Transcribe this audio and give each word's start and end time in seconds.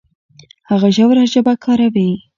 هغه 0.69 0.87
ژوره 0.95 1.23
ژبه 1.31 1.53
کاروي. 1.63 2.11